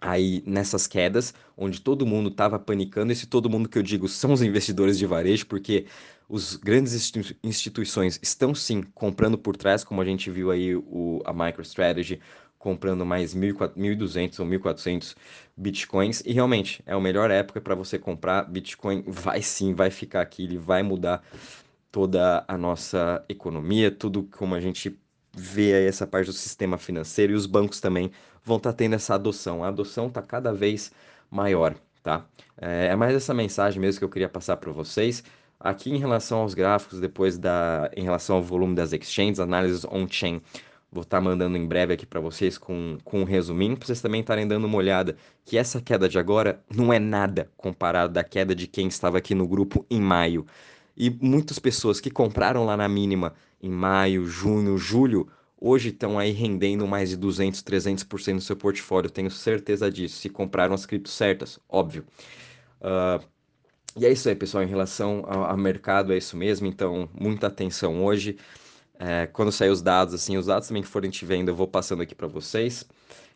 aí 0.00 0.42
nessas 0.46 0.86
quedas, 0.86 1.34
onde 1.56 1.80
todo 1.80 2.06
mundo 2.06 2.28
estava 2.28 2.58
panicando. 2.58 3.10
Esse 3.10 3.26
todo 3.26 3.50
mundo 3.50 3.68
que 3.68 3.76
eu 3.76 3.82
digo 3.82 4.08
são 4.08 4.32
os 4.32 4.42
investidores 4.42 4.96
de 4.96 5.04
varejo, 5.04 5.46
porque 5.46 5.86
os 6.28 6.56
grandes 6.56 7.12
instituições 7.42 8.20
estão 8.22 8.54
sim 8.54 8.82
comprando 8.94 9.36
por 9.36 9.56
trás, 9.56 9.82
como 9.82 10.00
a 10.00 10.04
gente 10.04 10.30
viu 10.30 10.50
aí 10.50 10.76
o, 10.76 11.20
a 11.24 11.32
MicroStrategy 11.32 12.20
comprando 12.64 13.04
mais 13.04 13.34
1.200 13.34 14.40
ou 14.40 14.46
1.400 14.46 15.14
bitcoins 15.54 16.22
e 16.24 16.32
realmente 16.32 16.82
é 16.86 16.94
a 16.94 17.00
melhor 17.00 17.30
época 17.30 17.60
para 17.60 17.74
você 17.74 17.98
comprar 17.98 18.44
bitcoin 18.44 19.04
vai 19.06 19.42
sim 19.42 19.74
vai 19.74 19.90
ficar 19.90 20.22
aqui 20.22 20.44
ele 20.44 20.56
vai 20.56 20.82
mudar 20.82 21.22
toda 21.94 22.44
a 22.48 22.58
nossa 22.58 23.24
economia 23.28 23.88
tudo 23.88 24.24
como 24.24 24.56
a 24.56 24.60
gente 24.60 24.98
vê 25.32 25.74
aí 25.74 25.86
essa 25.86 26.06
parte 26.06 26.26
do 26.26 26.32
sistema 26.32 26.76
financeiro 26.76 27.32
e 27.32 27.36
os 27.36 27.46
bancos 27.46 27.80
também 27.80 28.10
vão 28.44 28.56
estar 28.56 28.72
tá 28.72 28.76
tendo 28.76 28.94
essa 28.94 29.14
adoção. 29.14 29.62
A 29.62 29.68
adoção 29.68 30.08
está 30.08 30.20
cada 30.20 30.52
vez 30.52 30.90
maior 31.30 31.76
tá? 32.04 32.26
É, 32.60 32.88
é 32.88 32.96
mais 32.96 33.16
essa 33.16 33.34
mensagem 33.34 33.80
mesmo 33.80 33.98
que 33.98 34.04
eu 34.04 34.08
queria 34.08 34.28
passar 34.28 34.58
para 34.58 34.70
vocês. 34.70 35.24
Aqui 35.58 35.90
em 35.90 35.98
relação 35.98 36.40
aos 36.40 36.52
gráficos, 36.54 37.00
depois 37.00 37.38
da, 37.38 37.90
em 37.96 38.04
relação 38.04 38.36
ao 38.36 38.42
volume 38.42 38.74
das 38.74 38.92
exchanges, 38.92 39.40
análises 39.40 39.84
on-chain, 39.86 40.42
vou 40.92 41.02
estar 41.02 41.18
tá 41.18 41.20
mandando 41.22 41.56
em 41.56 41.66
breve 41.66 41.94
aqui 41.94 42.04
para 42.04 42.20
vocês 42.20 42.58
com, 42.58 42.98
com 43.02 43.20
um 43.20 43.24
resuminho, 43.24 43.76
para 43.76 43.86
vocês 43.86 44.02
também 44.02 44.20
estarem 44.20 44.46
dando 44.46 44.66
uma 44.66 44.76
olhada, 44.76 45.16
que 45.44 45.56
essa 45.56 45.80
queda 45.80 46.08
de 46.08 46.18
agora 46.18 46.62
não 46.72 46.92
é 46.92 46.98
nada 46.98 47.50
comparado 47.56 48.12
da 48.12 48.22
queda 48.22 48.54
de 48.54 48.66
quem 48.66 48.86
estava 48.86 49.16
aqui 49.18 49.34
no 49.34 49.48
grupo 49.48 49.86
em 49.90 50.00
maio. 50.00 50.46
E 50.96 51.10
muitas 51.10 51.58
pessoas 51.58 52.00
que 52.00 52.10
compraram 52.10 52.64
lá 52.64 52.76
na 52.76 52.88
mínima 52.88 53.34
em 53.60 53.68
maio, 53.68 54.26
junho, 54.26 54.76
julho, 54.78 55.28
hoje 55.60 55.88
estão 55.88 56.18
aí 56.18 56.30
rendendo 56.30 56.86
mais 56.86 57.10
de 57.10 57.16
200, 57.16 57.62
300% 57.62 58.34
do 58.36 58.40
seu 58.40 58.56
portfólio, 58.56 59.10
tenho 59.10 59.30
certeza 59.30 59.90
disso, 59.90 60.18
se 60.18 60.28
compraram 60.28 60.74
as 60.74 60.86
criptos 60.86 61.12
certas, 61.12 61.58
óbvio. 61.68 62.04
Uh, 62.80 63.24
e 63.96 64.04
é 64.04 64.12
isso 64.12 64.28
aí, 64.28 64.34
pessoal, 64.34 64.62
em 64.64 64.66
relação 64.66 65.24
ao, 65.26 65.44
ao 65.44 65.56
mercado, 65.56 66.12
é 66.12 66.16
isso 66.18 66.36
mesmo, 66.36 66.66
então 66.66 67.08
muita 67.18 67.46
atenção 67.46 68.04
hoje. 68.04 68.36
É, 68.98 69.26
quando 69.26 69.50
sair 69.50 69.70
os 69.70 69.82
dados, 69.82 70.14
assim, 70.14 70.36
os 70.36 70.46
dados 70.46 70.68
também 70.68 70.82
que 70.82 70.88
forem 70.88 71.10
te 71.10 71.24
vendo, 71.24 71.48
eu 71.48 71.54
vou 71.54 71.66
passando 71.66 72.02
aqui 72.02 72.14
para 72.14 72.26
vocês. 72.26 72.86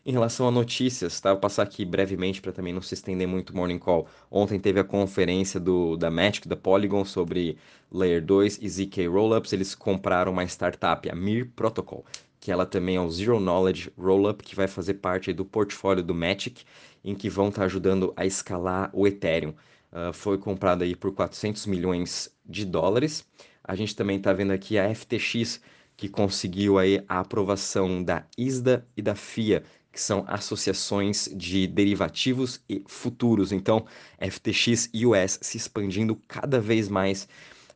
Em 0.05 0.11
relação 0.11 0.47
a 0.47 0.51
notícias, 0.51 1.19
tá? 1.19 1.31
Vou 1.31 1.39
passar 1.41 1.63
aqui 1.63 1.85
brevemente 1.85 2.41
para 2.41 2.51
também 2.51 2.73
não 2.73 2.81
se 2.81 2.93
estender 2.93 3.27
muito 3.27 3.51
o 3.51 3.55
Morning 3.55 3.77
Call. 3.77 4.07
Ontem 4.31 4.59
teve 4.59 4.79
a 4.79 4.83
conferência 4.83 5.59
do, 5.59 5.97
da 5.97 6.09
Magic, 6.09 6.47
da 6.47 6.55
Polygon, 6.55 7.03
sobre 7.05 7.57
Layer 7.91 8.23
2 8.23 8.59
e 8.61 8.69
ZK 8.69 9.07
Rollups. 9.07 9.53
Eles 9.53 9.75
compraram 9.75 10.31
uma 10.31 10.43
startup, 10.45 11.09
a 11.09 11.15
Mir 11.15 11.51
Protocol, 11.55 12.05
que 12.39 12.51
ela 12.51 12.65
também 12.65 12.95
é 12.95 13.01
um 13.01 13.09
Zero 13.09 13.39
Knowledge 13.39 13.91
Rollup, 13.97 14.41
que 14.41 14.55
vai 14.55 14.67
fazer 14.67 14.95
parte 14.95 15.33
do 15.33 15.45
portfólio 15.45 16.01
do 16.01 16.15
Magic, 16.15 16.63
em 17.03 17.13
que 17.13 17.29
vão 17.29 17.49
estar 17.49 17.61
tá 17.61 17.65
ajudando 17.65 18.13
a 18.15 18.25
escalar 18.25 18.89
o 18.93 19.05
Ethereum 19.05 19.53
uh, 19.91 20.13
foi 20.13 20.37
comprada 20.37 20.83
aí 20.83 20.95
por 20.95 21.13
400 21.13 21.65
milhões 21.65 22.33
de 22.45 22.65
dólares. 22.65 23.25
A 23.63 23.75
gente 23.75 23.95
também 23.95 24.17
está 24.17 24.33
vendo 24.33 24.51
aqui 24.51 24.77
a 24.77 24.93
FTX, 24.93 25.61
que 25.95 26.09
conseguiu 26.09 26.77
aí 26.77 27.03
a 27.07 27.19
aprovação 27.19 28.03
da 28.03 28.25
ISDA 28.37 28.87
e 28.95 29.01
da 29.01 29.15
FIA, 29.15 29.63
que 29.91 29.99
são 29.99 30.23
associações 30.27 31.29
de 31.35 31.67
derivativos 31.67 32.61
e 32.69 32.83
futuros. 32.87 33.51
Então, 33.51 33.85
FTX 34.19 34.89
US 34.93 35.39
se 35.41 35.57
expandindo 35.57 36.15
cada 36.27 36.59
vez 36.59 36.87
mais 36.87 37.27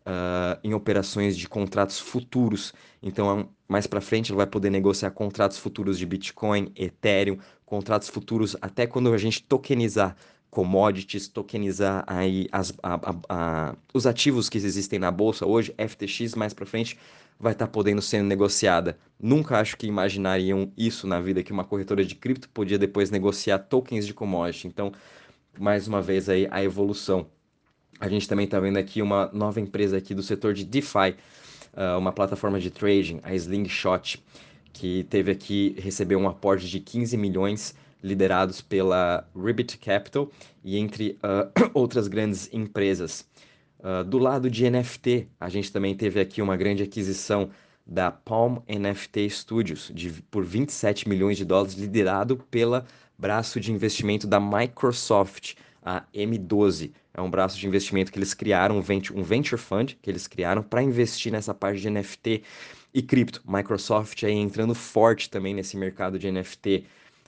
uh, 0.05 0.59
em 0.63 0.73
operações 0.73 1.37
de 1.37 1.47
contratos 1.47 1.99
futuros. 1.99 2.73
Então, 3.01 3.49
mais 3.67 3.87
para 3.87 4.01
frente, 4.01 4.31
ela 4.31 4.37
vai 4.37 4.47
poder 4.47 4.69
negociar 4.69 5.11
contratos 5.11 5.57
futuros 5.57 5.97
de 5.97 6.05
Bitcoin, 6.05 6.71
Ethereum, 6.75 7.37
contratos 7.65 8.09
futuros 8.09 8.55
até 8.61 8.85
quando 8.85 9.11
a 9.13 9.17
gente 9.17 9.43
tokenizar 9.43 10.15
commodities, 10.53 11.27
tokenizar 11.27 12.03
aí 12.05 12.47
as, 12.51 12.71
a, 12.83 12.93
a, 12.93 13.15
a, 13.27 13.75
os 13.91 14.05
ativos 14.05 14.49
que 14.49 14.57
existem 14.59 14.99
na 14.99 15.09
bolsa 15.09 15.47
hoje, 15.47 15.73
FTX 15.79 16.35
mais 16.35 16.53
para 16.53 16.63
frente 16.63 16.95
vai 17.39 17.53
estar 17.53 17.65
tá 17.65 17.71
podendo 17.71 18.03
ser 18.03 18.21
negociada. 18.21 18.95
Nunca 19.19 19.57
acho 19.59 19.75
que 19.75 19.87
imaginariam 19.87 20.71
isso 20.77 21.07
na 21.07 21.19
vida 21.19 21.41
que 21.41 21.51
uma 21.51 21.63
corretora 21.63 22.05
de 22.05 22.13
cripto 22.13 22.47
podia 22.49 22.77
depois 22.77 23.09
negociar 23.09 23.57
tokens 23.57 24.05
de 24.05 24.13
commodity. 24.13 24.67
Então, 24.67 24.91
mais 25.59 25.87
uma 25.87 26.03
vez 26.03 26.29
aí 26.29 26.47
a 26.51 26.63
evolução. 26.63 27.25
A 27.99 28.07
gente 28.07 28.27
também 28.27 28.45
está 28.45 28.59
vendo 28.59 28.77
aqui 28.77 29.01
uma 29.01 29.31
nova 29.33 29.59
empresa 29.59 29.97
aqui 29.97 30.13
do 30.13 30.21
setor 30.21 30.53
de 30.53 30.63
DeFi, 30.63 31.15
uh, 31.73 31.97
uma 31.97 32.11
plataforma 32.11 32.59
de 32.59 32.69
trading, 32.69 33.19
a 33.23 33.33
Slingshot, 33.33 34.23
que 34.71 35.03
teve 35.09 35.31
aqui 35.31 35.75
recebeu 35.79 36.19
um 36.19 36.29
aporte 36.29 36.69
de 36.69 36.79
15 36.79 37.17
milhões 37.17 37.73
liderados 38.03 38.61
pela 38.61 39.25
Ribbit 39.35 39.77
Capital 39.77 40.29
e 40.63 40.77
entre 40.77 41.17
uh, 41.23 41.71
outras 41.73 42.07
grandes 42.07 42.49
empresas. 42.51 43.25
Uh, 43.79 44.03
do 44.03 44.17
lado 44.17 44.49
de 44.49 44.69
NFT, 44.69 45.27
a 45.39 45.49
gente 45.49 45.71
também 45.71 45.95
teve 45.95 46.19
aqui 46.19 46.41
uma 46.41 46.57
grande 46.57 46.83
aquisição 46.83 47.49
da 47.85 48.11
Palm 48.11 48.57
NFT 48.67 49.29
Studios 49.29 49.91
de, 49.93 50.09
por 50.29 50.45
27 50.45 51.07
milhões 51.07 51.37
de 51.37 51.45
dólares, 51.45 51.73
liderado 51.75 52.37
pela 52.49 52.85
braço 53.17 53.59
de 53.59 53.71
investimento 53.71 54.25
da 54.27 54.39
Microsoft, 54.39 55.55
a 55.81 56.03
M12. 56.13 56.91
É 57.13 57.21
um 57.21 57.29
braço 57.29 57.59
de 57.59 57.67
investimento 57.67 58.11
que 58.11 58.17
eles 58.17 58.33
criaram, 58.33 58.77
um 58.77 58.81
venture, 58.81 59.19
um 59.19 59.23
venture 59.23 59.61
fund 59.61 59.97
que 60.01 60.09
eles 60.09 60.27
criaram 60.27 60.63
para 60.63 60.81
investir 60.81 61.31
nessa 61.31 61.53
parte 61.53 61.81
de 61.81 61.89
NFT 61.89 62.43
e 62.93 63.01
cripto. 63.01 63.41
Microsoft 63.45 64.23
aí 64.23 64.33
entrando 64.33 64.73
forte 64.73 65.29
também 65.29 65.53
nesse 65.53 65.75
mercado 65.77 66.17
de 66.17 66.31
NFT 66.31 66.85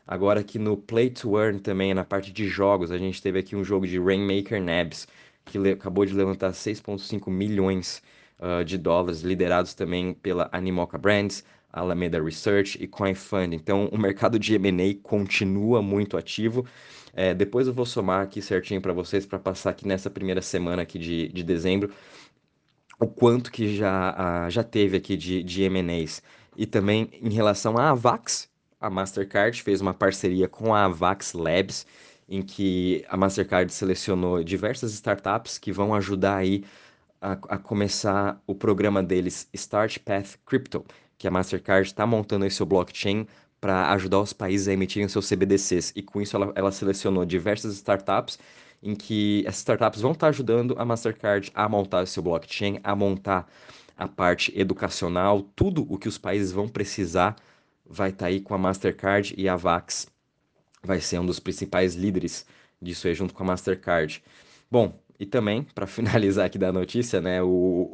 Agora 0.08 0.40
aqui 0.40 0.60
no 0.60 0.78
Play 0.78 1.10
to 1.10 1.38
Earn 1.40 1.60
também, 1.60 1.94
na 1.94 2.06
parte 2.06 2.32
de 2.32 2.48
jogos, 2.48 2.92
a 2.92 2.98
gente 2.98 3.22
teve 3.22 3.40
aqui 3.40 3.56
um 3.56 3.64
jogo 3.64 3.88
de 3.88 4.00
Rainmaker 4.00 4.62
Nabs, 4.62 5.08
que 5.46 5.58
acabou 5.70 6.06
de 6.06 6.14
levantar 6.14 6.52
6,5 6.52 7.30
milhões 7.32 8.04
uh, 8.40 8.64
de 8.64 8.78
dólares, 8.78 9.22
liderados 9.22 9.74
também 9.74 10.14
pela 10.14 10.48
Animoca 10.52 10.98
Brands, 10.98 11.44
Alameda 11.74 12.22
Research 12.24 12.78
e 12.82 12.88
CoinFund. 12.88 13.56
Então, 13.56 13.88
o 13.92 13.98
mercado 13.98 14.40
de 14.40 14.56
M&A 14.56 14.96
continua 15.04 15.82
muito 15.82 16.18
ativo. 16.18 16.66
É, 17.14 17.34
depois 17.34 17.68
eu 17.68 17.74
vou 17.74 17.86
somar 17.86 18.22
aqui 18.22 18.42
certinho 18.42 18.82
para 18.82 18.94
vocês, 18.94 19.26
para 19.26 19.40
passar 19.40 19.72
aqui 19.72 19.88
nessa 19.88 20.10
primeira 20.10 20.42
semana 20.42 20.84
aqui 20.84 21.00
de, 21.00 21.30
de 21.30 21.44
dezembro, 21.44 21.92
o 23.00 23.08
quanto 23.08 23.52
que 23.52 23.76
já, 23.76 24.48
uh, 24.48 24.50
já 24.50 24.64
teve 24.64 24.98
aqui 24.98 25.18
de, 25.18 25.44
de 25.44 25.64
M&As. 25.64 26.22
E 26.56 26.66
também 26.66 27.10
em 27.22 27.30
relação 27.30 27.78
à 27.78 27.90
Avax, 27.90 28.50
a 28.86 28.90
Mastercard 28.90 29.64
fez 29.64 29.82
uma 29.82 29.96
parceria 29.96 30.48
com 30.48 30.74
a 30.74 30.86
Avax 30.86 31.34
Labs, 31.34 31.88
em 32.30 32.44
que 32.44 33.04
a 33.10 33.18
Mastercard 33.18 33.74
selecionou 33.74 34.44
diversas 34.44 34.94
startups 34.94 35.58
que 35.58 35.72
vão 35.72 35.94
ajudar 35.96 36.38
aí 36.38 36.64
a, 37.20 37.32
a 37.32 37.58
começar 37.58 38.40
o 38.46 38.54
programa 38.54 39.02
deles 39.02 39.50
Start 39.54 39.98
Path 40.00 40.38
Crypto, 40.46 40.86
que 41.18 41.28
a 41.28 41.32
Mastercard 41.32 41.88
está 41.88 42.06
montando 42.06 42.46
esse 42.46 42.58
seu 42.58 42.66
blockchain 42.66 43.26
para 43.60 43.92
ajudar 43.94 44.20
os 44.20 44.34
países 44.34 44.68
a 44.68 44.74
emitirem 44.74 45.08
seus 45.08 45.28
CBDCs. 45.28 45.92
E 45.96 46.04
com 46.04 46.22
isso 46.22 46.36
ela, 46.36 46.52
ela 46.56 46.72
selecionou 46.72 47.26
diversas 47.26 47.74
startups 47.74 48.38
em 48.84 48.94
que 48.94 49.44
essas 49.48 49.60
startups 49.60 50.02
vão 50.02 50.12
estar 50.12 50.28
tá 50.28 50.30
ajudando 50.30 50.76
a 50.78 50.86
Mastercard 50.86 51.52
a 51.56 51.68
montar 51.68 52.06
seu 52.06 52.22
blockchain, 52.22 52.80
a 52.84 52.96
montar 52.96 53.48
a 53.98 54.08
parte 54.08 54.54
educacional, 54.56 55.42
tudo 55.56 55.88
o 55.92 55.98
que 55.98 56.08
os 56.08 56.20
países 56.20 56.52
vão 56.52 56.68
precisar 56.68 57.36
vai 57.88 58.10
estar 58.10 58.26
tá 58.26 58.28
aí 58.28 58.40
com 58.40 58.54
a 58.54 58.58
Mastercard 58.58 59.34
e 59.38 59.48
a 59.48 59.56
Vax 59.56 60.08
vai 60.84 61.02
ser 61.02 61.20
um 61.20 61.26
dos 61.26 61.40
principais 61.40 61.96
líderes 61.96 62.46
disso 62.82 63.08
aí 63.08 63.14
junto 63.14 63.34
com 63.34 63.44
a 63.44 63.48
Mastercard. 63.48 64.24
Bom, 64.70 65.00
e 65.20 65.26
também, 65.26 65.64
para 65.74 65.88
finalizar 65.88 66.46
aqui 66.46 66.58
da 66.58 66.72
notícia, 66.72 67.22
né, 67.22 67.42
o, 67.42 67.48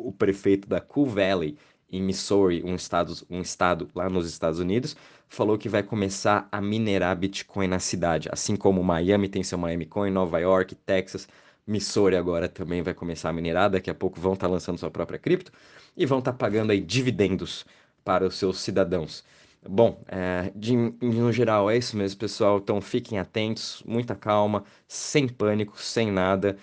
o 0.07 0.15
prefeito 0.17 0.67
da 0.67 0.81
Cool 0.81 1.07
Valley, 1.07 1.57
em 1.91 2.01
Missouri, 2.01 2.63
um 2.63 2.75
estado, 2.75 3.13
um 3.29 3.41
estado 3.41 3.89
lá 3.93 4.09
nos 4.09 4.25
Estados 4.25 4.59
Unidos, 4.59 4.95
falou 5.27 5.57
que 5.57 5.67
vai 5.67 5.83
começar 5.83 6.47
a 6.49 6.61
minerar 6.61 7.15
Bitcoin 7.17 7.67
na 7.67 7.79
cidade. 7.79 8.29
Assim 8.31 8.55
como 8.55 8.81
Miami 8.81 9.27
tem 9.27 9.43
seu 9.43 9.57
Miami 9.57 9.85
Coin, 9.85 10.09
Nova 10.09 10.39
York, 10.39 10.73
Texas, 10.75 11.27
Missouri 11.67 12.15
agora 12.15 12.47
também 12.47 12.81
vai 12.81 12.93
começar 12.93 13.29
a 13.29 13.33
minerar. 13.33 13.69
Daqui 13.69 13.89
a 13.89 13.93
pouco 13.95 14.19
vão 14.19 14.33
estar 14.33 14.47
tá 14.47 14.51
lançando 14.51 14.77
sua 14.77 14.89
própria 14.89 15.19
cripto 15.19 15.51
e 15.95 16.05
vão 16.05 16.19
estar 16.19 16.31
tá 16.31 16.37
pagando 16.37 16.71
aí 16.71 16.79
dividendos 16.79 17.65
para 18.03 18.25
os 18.25 18.35
seus 18.35 18.59
cidadãos. 18.59 19.23
Bom, 19.69 20.03
é, 20.07 20.51
de, 20.55 20.75
no 20.75 21.31
geral 21.31 21.69
é 21.69 21.77
isso 21.77 21.95
mesmo, 21.95 22.19
pessoal. 22.19 22.57
Então 22.57 22.81
fiquem 22.81 23.19
atentos, 23.19 23.83
muita 23.85 24.15
calma, 24.15 24.63
sem 24.87 25.27
pânico, 25.27 25.79
sem 25.79 26.11
nada. 26.11 26.57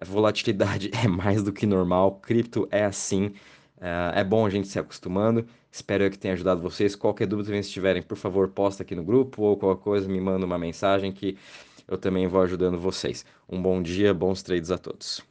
A 0.00 0.04
volatilidade 0.04 0.90
é 0.94 1.08
mais 1.08 1.42
do 1.42 1.52
que 1.52 1.66
normal, 1.66 2.20
cripto 2.20 2.68
é 2.70 2.84
assim. 2.84 3.32
É, 3.80 4.20
é 4.20 4.24
bom 4.24 4.46
a 4.46 4.50
gente 4.50 4.68
se 4.68 4.78
acostumando. 4.78 5.46
Espero 5.70 6.08
que 6.10 6.18
tenha 6.18 6.34
ajudado 6.34 6.62
vocês. 6.62 6.94
Qualquer 6.96 7.26
dúvida 7.26 7.48
que 7.50 7.54
vocês 7.56 7.70
tiverem, 7.70 8.02
por 8.02 8.16
favor, 8.16 8.48
posta 8.48 8.82
aqui 8.82 8.94
no 8.94 9.04
grupo 9.04 9.42
ou 9.42 9.56
qualquer 9.56 9.82
coisa, 9.82 10.08
me 10.08 10.20
manda 10.20 10.46
uma 10.46 10.58
mensagem 10.58 11.12
que 11.12 11.36
eu 11.88 11.98
também 11.98 12.26
vou 12.28 12.42
ajudando 12.42 12.78
vocês. 12.78 13.24
Um 13.48 13.60
bom 13.60 13.82
dia, 13.82 14.14
bons 14.14 14.42
trades 14.42 14.70
a 14.70 14.78
todos. 14.78 15.25